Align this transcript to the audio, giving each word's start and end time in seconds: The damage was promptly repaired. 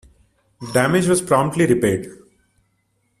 The 0.61 0.71
damage 0.73 1.05
was 1.05 1.21
promptly 1.21 1.67
repaired. 1.67 2.07